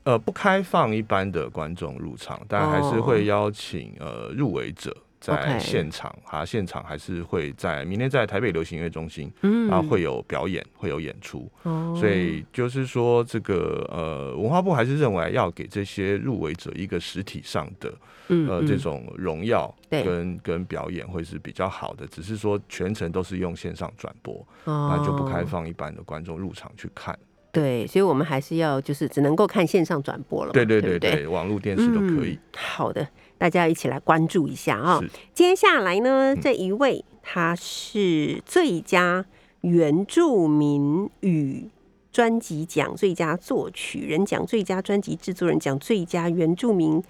[0.04, 9.70] 呃不开放一般的观众入场，但还是会邀请呃入围者在现场，啊，现场还是会在明天在台北流行音乐中心嗯。
[9.70, 11.96] 啊会有表演，会有演出，哦。
[11.96, 17.94] 所以就是说这个呃文化部还是认为要给这些入围者一个实体上的
[18.28, 20.02] 呃这种荣耀对。
[20.02, 24.90] 跟跟表演会是比较好的，只是说全程都是用线上转播，哦。
[24.90, 27.16] 那就不开放一般的观众入场去看。
[27.52, 32.38] 对，所以我们还是要就是只能够看线上转播了嘛，对对对不对对对，网络电视都可以嗯。
[32.56, 39.26] 好的，大家一起来关注一下啊、是接下来嗯呢，这一位他是最佳
[39.60, 41.68] 原住民语
[42.10, 47.02] 专辑奖最佳作曲人奖、最佳专辑制作人奖、最佳原住民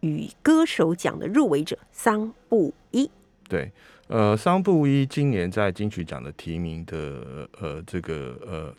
[0.00, 3.10] 语歌手奖的入围者桑布伊。
[3.48, 3.70] 对，
[4.08, 8.74] 呃，桑布伊今年在金曲奖的提名的呃这个呃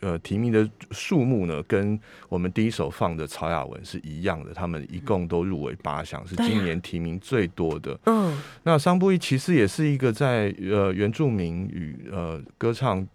[0.00, 7.98] 呃提名的数目呢，跟我们第一首放的曹雅文是一样的，他们一共都入围八项，是今年提名最多的。
[8.06, 13.06] 嗯，那桑布伊其实也是一个在呃原住民与呃歌唱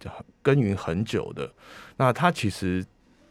[0.42, 1.50] 耕耘很久的，
[1.96, 2.84] 那他其实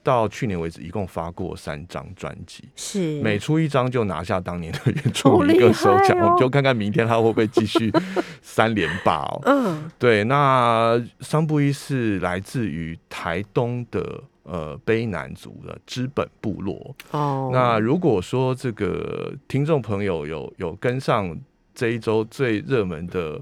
[0.03, 7.91] 到去年为止一共发过三张专辑，是每出一张就拿下当年的原著一个首奖，我们就看看明天他会不会继续
[8.41, 9.41] 三连霸哦。
[9.45, 16.93] 嗯对，那桑布伊是来自于台东的呃卑南族的知本部落。
[17.11, 21.35] 哦，那如果说这个听众朋友有有跟上
[21.73, 23.39] 这一周最热门的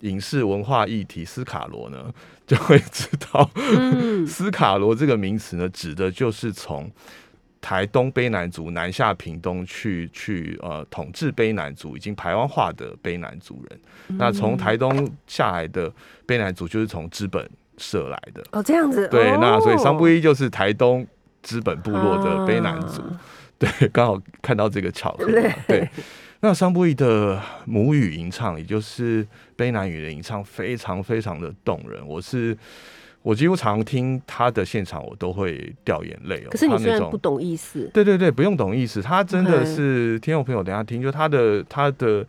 [0.00, 2.12] 影视文化议题斯卡罗呢，
[2.46, 6.90] 就会知道，嗯 斯卡罗这个名词呢，指的就是从
[7.60, 13.80] 台东卑南族南下屏东去去呃统治卑南族已经台湾化的卑南族人。
[14.18, 15.90] 那从台东下来的
[16.26, 18.44] 卑南族就是从资本社来的。
[18.52, 21.04] 哦这样子，对，那所以桑布伊伊就是台东
[21.42, 23.02] 资本部落的卑南族。
[23.02, 23.20] 啊
[23.58, 25.32] 对，刚好看到这个巧合嘛。
[25.66, 25.88] 对，
[26.40, 32.06] 那桑布伊的母语吟唱，也就是卑南语的吟唱，非常非常的动人。
[32.06, 32.56] 我是
[33.22, 36.48] 我几乎常听他的现场，我都会掉眼泪哦。
[36.50, 42.24] 可是你虽然不懂意思，对对对，不用懂意思，他真的是听众朋友等下听，就他的他的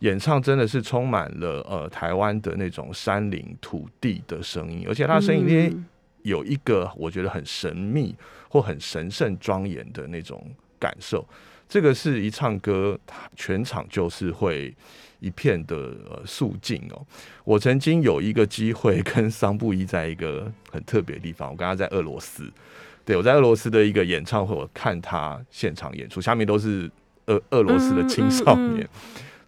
[0.00, 5.86] 演唱真的是充满了呃台湾的那种山林土地的声音，而且他的声音里面嗯
[6.22, 8.14] 有一个我觉得很神秘
[8.48, 10.44] 或很神圣庄严的那种
[10.82, 11.24] 感受。
[11.68, 12.98] 这个是一唱歌，
[13.36, 14.74] 全场就是会
[15.20, 15.76] 一片的
[16.10, 17.06] 呃肃静哦。
[17.44, 22.50] 我曾经有一个机会跟桑布伊在一个很特别的地方，我跟他在俄罗斯，
[23.06, 26.90] 对我在俄罗斯的一个演唱会，我看他现场演出，下面都是
[27.26, 28.86] 俄俄罗斯的青少年。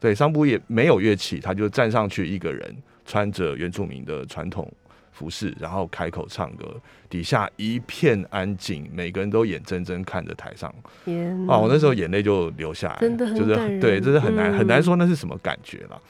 [0.00, 4.70] 对，桑布也没有乐器，他就站上去一个人，穿着原住民的传统
[5.14, 6.74] 服饰，然后开口唱歌，
[7.08, 10.74] 底下一片安静，每个人都眼睁睁看着台上。
[11.04, 16.02] 天哦，我那时候眼泪就流下来，真的很就是对，这是很难、很难嗯说那是什么感觉了。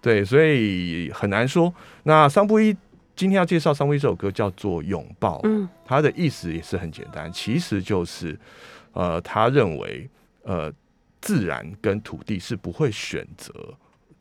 [0.00, 1.72] 对，所以很难说。
[2.04, 2.74] 那桑布伊
[3.14, 8.38] 今天要介绍桑布伊这首歌叫做《拥抱》，嗯它的意思也是很简单，其实就是
[8.92, 10.08] 呃，他认为
[10.42, 10.72] 呃，
[11.20, 13.52] 自然跟土地是不会选择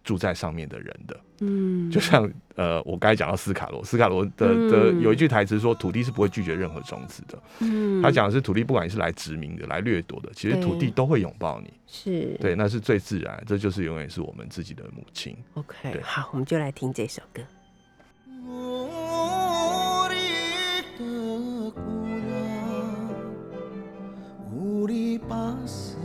[0.05, 1.21] 住在上面的人的。
[1.41, 7.39] 嗯，就像呃，我刚才讲到斯卡罗，斯卡罗的嗯的有一句台词说，土地是不会拒绝任何种子的。
[7.61, 11.73] 嗯他讲的是土地，不管你是来殖民的、来掠夺的，其实对土地都会拥抱你。
[11.87, 15.37] 是对，那是最自然，这就是永远是我们自己的母亲。
[15.55, 17.43] OK，对好，我们就来听这首歌。
[24.53, 25.97] 우리 바스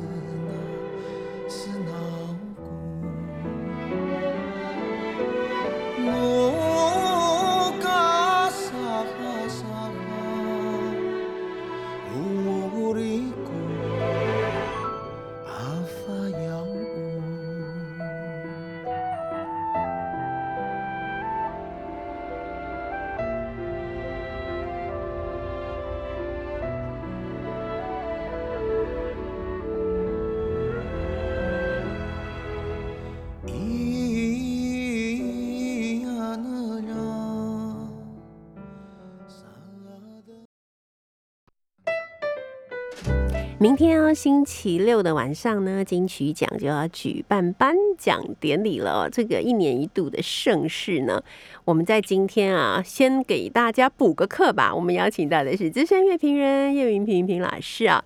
[43.63, 51.23] 明天哦，星期六的晚上呢，金曲奖就要举办颁奖典礼了、这个一年一度的盛事呢，
[51.67, 54.75] 我们在今天啊，先给大家补个课吧。
[54.75, 58.03] 我们邀请到的是资深乐评人叶云平平老师啊，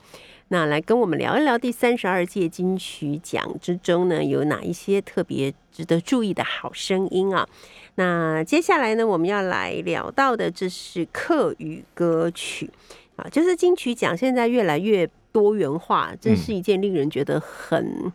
[0.48, 7.48] 那来跟我们聊一聊第三十二届金曲奖之中呢，有哪一些特别值得注意的好声音啊？
[7.94, 12.68] 那接下来呢，我们要来聊到的，这是客语歌曲
[13.14, 18.12] 啊，就是金曲奖现在越来越多元化，这是一件令人觉得很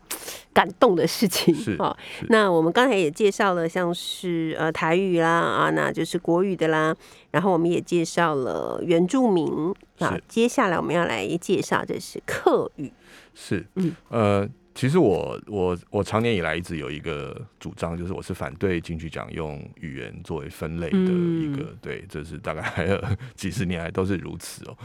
[0.53, 1.93] 感动的事情是啊。
[2.17, 2.25] 是。
[2.29, 6.95] 那我们刚才也介绍了，像是呃台语啦啊，那就是国语的啦，
[7.31, 9.51] 然后我们也介绍了原住民
[9.97, 12.89] 啊，接下来我们要来介绍的是客语，
[13.35, 22.97] 是嗯，呃，其实我我我长年以来一直有一个主张，就是我是反对金曲奖用语言作为分类的一个，对，这是大概
[23.35, 24.77] 几十年来都是如此哦。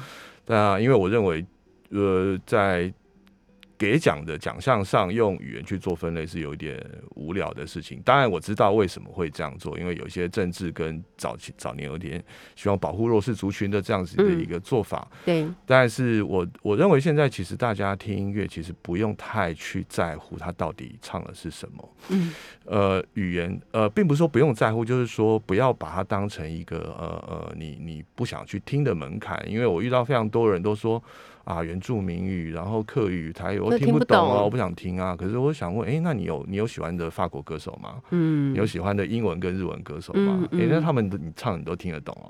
[0.47, 1.43] 那因为我认为，
[1.95, 2.93] 呃，在
[3.77, 6.81] 给奖的奖项上用语言去做分类是有一点
[7.17, 8.01] 无聊的事情。
[8.05, 12.23] 当然我知道为什么会这样做，因为有一些政治跟早期早年有点
[12.55, 15.11] 希望保护弱势族群的这样子的一个做法。
[15.25, 21.97] 对，但是我我认为现在其实大家听音乐，其实不用太去在乎它到底唱的是什么。
[22.11, 22.33] 嗯，
[22.67, 29.45] 呃，语言呃，并不是说不用在乎，就是说不要把它当成一个呃呃，你你不想去听的门槛。
[29.51, 31.03] 因为我遇到非常多人都说
[31.45, 35.15] 啊，原住民语，然后客语、台语，我都听不懂听不懂哦，我不想听啊。
[35.15, 37.97] 可是我想问，哎、那你有你有喜欢的法国歌手吗？
[38.11, 40.41] 嗯你有喜欢的英文跟日文歌手吗？
[40.45, 42.29] 哎、嗯嗯那他们的你唱你都听得懂哦。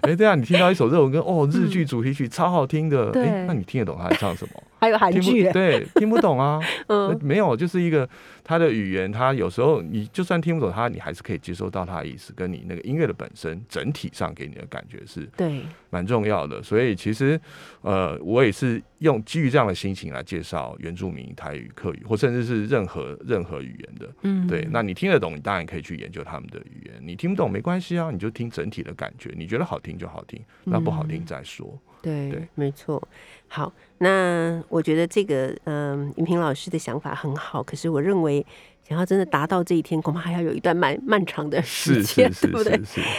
[0.02, 4.62] 哎、对啊，你听到一首日文歌，哦，日剧主题曲超好听的，哎、那你听得懂他在唱什么？
[4.78, 6.60] 还有韩听剧不，对， 听不懂啊。
[6.88, 8.08] 嗯没有，就是一个
[8.44, 16.62] 他的语言，他有时候你就算听不懂他，你还是可以接收到他的意思，跟你那个音乐的本身整体上给你的感觉是对，蛮重要的。
[16.62, 17.40] 所以其实
[17.82, 24.08] 呃，我也是用基于这样的心情来介绍原住民台语、客语，或甚至是任何任何语言的。
[24.22, 31.78] 嗯对，那你听得懂，你当然可以去研究他们的语言；你听不懂没关系啊，你就听整体的感觉，你觉得好听就好听，那不好听再说。
[32.02, 33.02] 对，对没错。
[33.48, 38.44] 好，那我觉得这个嗯，云平老师的想法很好，可是我认为
[38.86, 42.78] 想要真的达到这一天，恐怕还要有一段漫漫长的时是间， 对不对？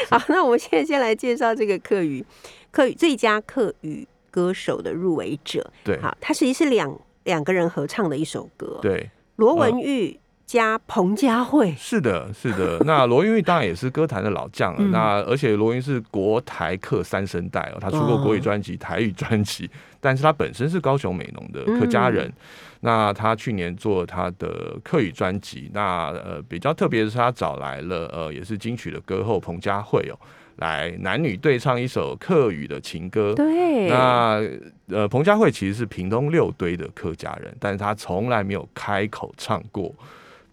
[0.09, 2.23] 好，那我们现在先来介绍这个客语
[2.71, 5.71] 客语最佳客语歌手的入围者。
[5.83, 9.09] 对好，它实际是两两个人合唱的一首歌，对。
[9.37, 10.19] 罗文玉
[10.49, 11.75] 加彭佳慧。
[11.77, 12.79] 是的，是的。
[12.83, 14.79] 那罗云玉当然也是歌坛的老将了。
[14.79, 19.69] 嗯那而且罗云是国台客三声代哦，他出过国语专辑、台语专辑，
[20.01, 22.33] 但是他本身是高雄美浓的客家人。
[22.79, 30.17] 那他去年做他的客语专辑，那呃比较特别的是他找来了呃也是金曲的歌后彭佳慧哦，
[30.55, 33.35] 来男女对唱一首客语的情歌。
[33.35, 34.41] 对，那
[34.87, 39.93] 呃，彭佳慧其实是屏东六堆的客家人，但是他从来没有开口唱过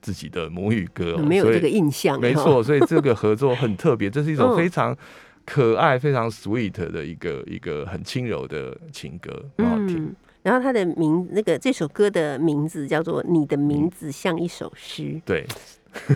[0.06, 2.20] 自己的母语歌、哦，没有这个印象，哦。
[2.20, 4.96] 没错，所以这个合作很特别，这是一首 嗯非常
[5.44, 9.96] 可爱、非常 sweet 的一个一个很轻柔的情歌，很好听。
[9.96, 15.44] 嗯，然后他的名那个这首歌的名字叫做《你的名字像一首诗》对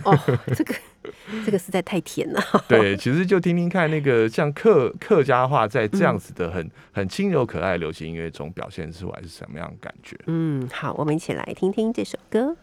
[0.05, 0.17] 哦，
[0.55, 0.73] 这个
[1.45, 2.41] 这个实在太甜了。
[2.69, 10.15] 对，其实就听听看那个像客客家话在这样子的很、很轻柔可爱的流行音乐中表现出来是什么样的感觉。
[10.27, 12.55] 嗯，好，我们一起来听听这首歌。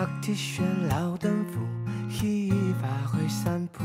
[0.00, 1.60] 把铁线老灯扶，
[2.08, 3.84] 一一发挥三步，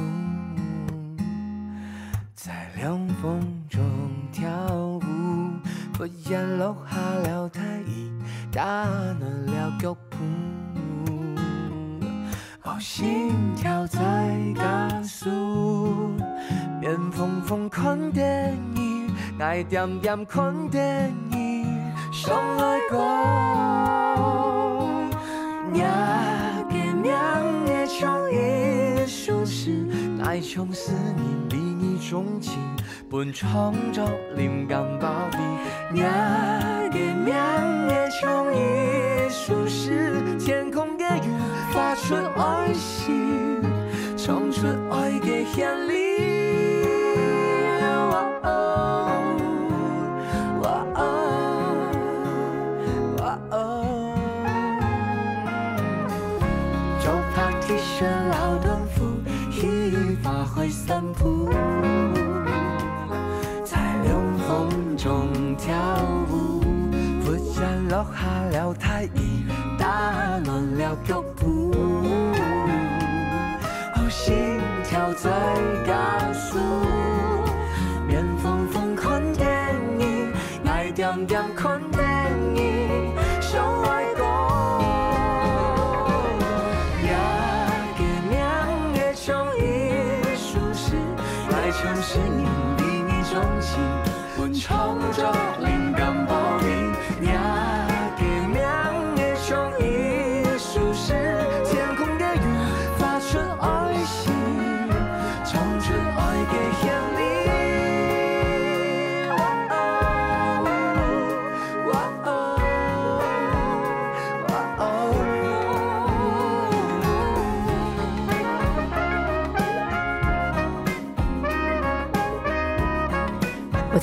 [2.34, 3.84] 在凉风中
[4.32, 5.02] 跳舞。
[5.92, 7.86] 不言落下了太阳，
[8.50, 10.18] 打乱了脚步。
[12.64, 14.00] 哦，心跳在
[14.56, 15.30] 加速，
[16.80, 21.66] 边疯疯狂的你，爱点点看电影，
[22.14, 23.65] 想爱过。
[25.76, 29.86] 娘给娘也唱一首诗，
[30.24, 32.54] 爱从思念比你钟情，
[33.10, 35.38] 本创造灵感宝贝。
[35.92, 36.10] 娘
[36.90, 41.30] 给娘也唱一首诗，天空给雨
[41.74, 43.62] 发出爱心，
[44.16, 46.05] 唱出爱的旋律。
[65.66, 65.74] 跳
[66.30, 66.62] 舞，
[67.26, 68.20] 忽然落下
[68.52, 69.18] 了太陽，
[69.80, 71.72] 打乱了脚步，
[73.96, 75.32] 哦，心跳到最
[75.88, 75.92] 高
[76.34, 76.60] 速。
[78.08, 80.32] 面瘋瘋看电影，
[80.68, 81.82] 爱点点困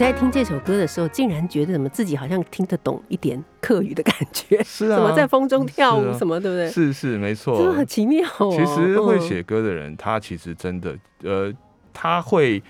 [0.02, 6.68] 在听这首歌的时候，竟然觉得怎么自己好像听得懂一点客语的感觉，是啊什么在风中跳舞什么，对不对？
[6.68, 8.50] 是是没错，真的很奇妙哦。
[8.50, 11.52] 其实会嗯写歌的人，他其实真的，呃，
[11.92, 12.60] 他会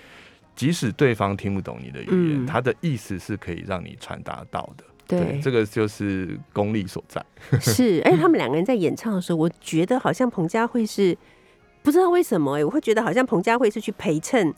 [0.55, 4.83] 即使对方听不懂你的语言，嗯他的意思是可以让你传达到的。
[5.07, 7.19] 对这个就是功力所在。
[7.59, 11.17] 是，而 且他们两个人在演唱的时候，我觉得好像彭佳慧是
[11.81, 14.53] 不知道为什么哎、我会觉得好像彭佳慧是去陪衬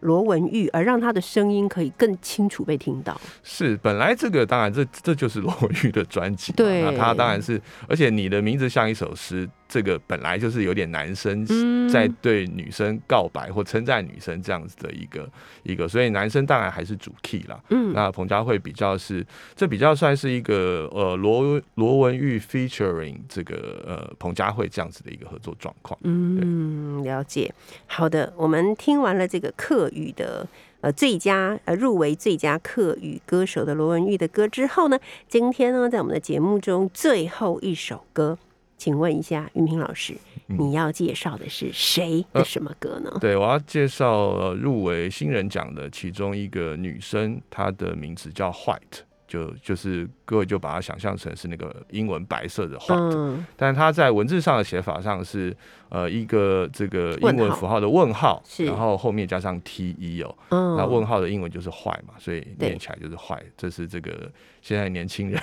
[0.00, 3.18] 罗文玉，而让他的声音可以更清楚被听到。
[3.42, 15.28] 是，本来这个当然这这就是罗文玉的专辑，对那他当然是，而且你的名字像一首诗，这个本来就是有点男生嗯在对女生告白或称赞女生这样子的一个
[15.62, 17.60] 一个，所以男生当然还是主 key 啦。
[17.70, 25.98] 嗯，那彭佳慧比较是，这比较算是一个呃罗罗文玉 featuring 这个呃彭佳慧这样子的一个合作状况。
[26.02, 27.52] 嗯，了解。
[27.86, 30.46] 好的，我们听完了这个客语的
[30.80, 34.98] 呃最佳呃入围最佳客语歌手的罗文玉的歌之后呢，
[35.28, 38.38] 今天呢在我们的节目中最后一首歌，
[38.76, 40.14] 请问一下云平老师，
[40.48, 40.56] 嗯。
[40.58, 43.10] 你要介绍的是谁的呃什么歌呢？
[43.20, 55.56] 对，我要介绍呃入围新人奖的其中一个女生，她的名字叫 White，就就是各位就把它想象成是那个英文白色的 White，、嗯，但是它在文字上的写法上是
[55.94, 64.28] 呃一个这个英文符号的问号，是然后后面加上 T E 哦，嗯那问号的英文就是坏嘛，所以念起来就是坏，这是这个
[64.60, 65.40] 现在年轻人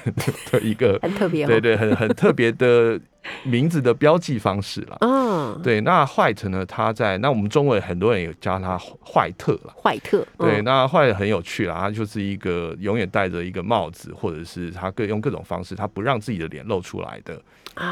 [0.51, 1.47] 的一个 很特别哦。
[1.47, 2.99] 对对很很特别的
[3.43, 4.97] 名字的标记方式啦。
[5.07, 6.65] 嗯，对，那 White 呢？
[6.65, 9.73] 他在那我们中文很多人也叫他坏特了。
[9.81, 17.41] 坏特，对，嗯那坏很有趣啦，他就是一个永远戴着一个帽子，或者是他各用各种方式，他不让自己的脸露出来的啊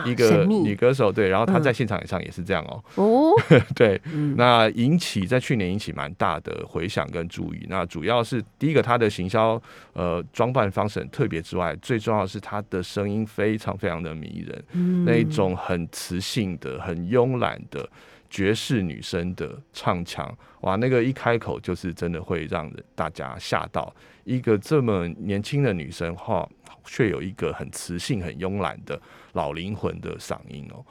[0.06, 1.12] 一个女歌手。
[1.12, 3.32] 对，然后她嗯在现场演唱也是这样哦、哦，
[3.76, 7.66] 对，嗯那引起在去年引起蛮大的回响跟注意。
[7.70, 9.62] 那主要是第一个，她的行销
[9.94, 17.88] 呃装扮方式很特别之外，最重要的是她的声音非常非常的迷人，嗯那一种很磁性的、很慵懒的
[18.30, 23.94] 爵士女生的唱腔，哇，那个一开口就是真的会让人大家吓到。
[24.30, 26.48] 一个这么年轻的女生哈，
[26.86, 29.02] 却有一个很磁性、很慵懒的
[29.34, 30.86] 老灵魂的嗓音哦。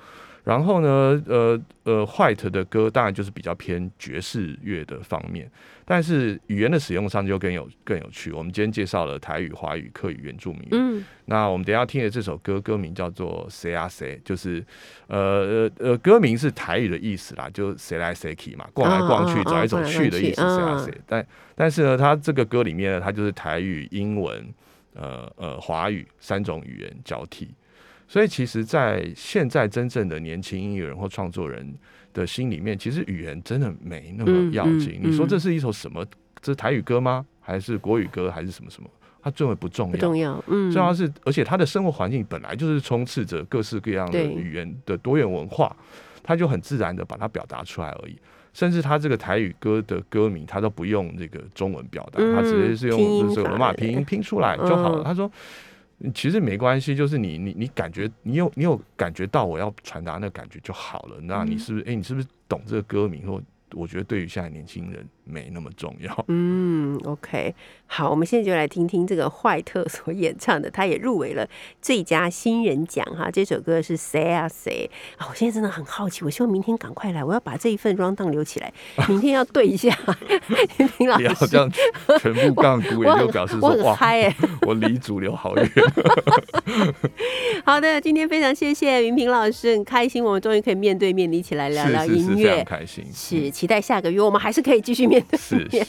[0.48, 5.46] 然后呢，呃呃，White 的歌当然就是比较偏爵士乐的方面，
[5.84, 8.32] 但是语言的使用上就更有更有趣。
[8.32, 14.64] 我们今天介绍了台语、华语、客语、原住民语，嗯那我们等一下听的这首歌，歌名叫做《谁啊谁》，就是
[15.08, 20.94] 呃呃呃，歌名是台语的意思啦，就谁来谁去嘛，逛来逛去，走来走去的意思，谁啊谁。
[21.06, 24.48] 但但是呢，它这个歌里面呢，它就是台语、英文、
[24.94, 27.50] 呃呃华语三种语言交替。
[28.08, 31.74] 所以其实，在现在真正的年轻音乐人或创作人
[32.14, 34.98] 的心里面，其实语言真的没那么嗯要紧。
[35.02, 36.02] 你说这是一首什么？
[36.40, 37.26] 这是台语歌吗？
[37.38, 38.30] 还是国语歌？
[38.30, 38.88] 还是什么什么？
[39.20, 39.92] 它最为不重要。
[39.92, 45.76] 不重要，嗯，重要是，而且他的生活环境本来就是充斥着各式各样的语言的多元文化，
[46.22, 48.16] 他就很自然的把它表达出来而已。
[48.54, 55.02] 甚至他这个台语歌的歌名，他都不用这个中文表达，嗯他直接是用这个罗马拼音拼出来就好了。
[55.02, 55.30] 嗯他说。
[56.14, 61.20] 其实没关系，就是你你你感觉你有你有感觉到我要传达那个感觉就好了。
[61.20, 63.26] 那嗯你是不是哎、你是不是懂这个歌名？
[63.26, 63.42] 或
[63.72, 66.24] 我觉得对于现在年轻人没那么重要。
[66.28, 67.54] 嗯，OK，
[67.86, 71.46] 好，我们现在就来听听这个坏特所演唱的，他也入围了
[71.80, 73.30] 最佳新人奖哈。
[73.30, 75.26] 这首歌是谁啊谁啊？
[75.28, 78.72] 我现在真的很好奇，我希望明天赶快来，我要把这一份 round down 留起来，
[79.08, 79.96] 明天要对一下
[80.98, 81.46] 林老不要师。
[81.46, 81.70] 这样
[82.20, 85.70] 全部杠估，也我很就表示说哇，嗨哎、我离主流好远。
[87.64, 92.64] 好的，今天非常谢谢云平老师，很开心我们终于可以面对面的一起来聊聊是是是，音非常乐。
[92.64, 93.04] 开心。
[93.12, 95.86] 是，期待下个月我们还是可以继续面对面。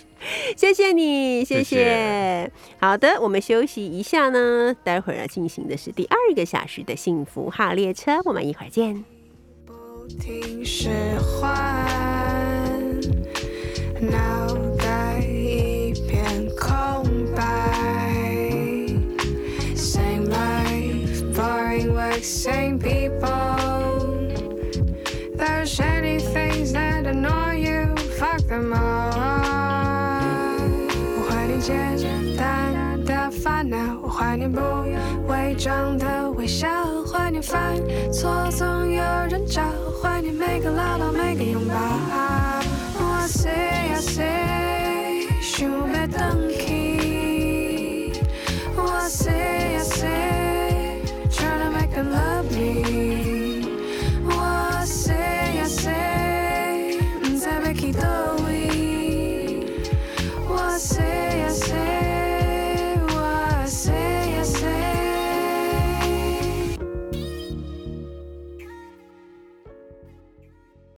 [0.56, 9.06] 谢谢你，谢谢谢好的，我们休息一下呢，待会儿要进行的是第二个小时的幸福号列车，我们一会儿见。
[9.66, 11.50] 不停使唤，
[14.02, 17.06] 脑袋一片空
[17.36, 17.44] 白。
[19.76, 23.20] Same life, boring work, same people.
[25.38, 28.99] There's shady things that annoy you, fuck them all.
[33.40, 34.60] 烦恼，我怀念不
[35.30, 36.68] 伪装的微笑，
[37.06, 37.74] 怀念犯
[38.12, 39.62] 错总有人教，
[40.02, 41.74] 怀念每个唠叨每个拥抱。
[43.00, 48.12] 我 say I say，学会当机。
[48.76, 52.99] 我 say I say，tryna make them love me。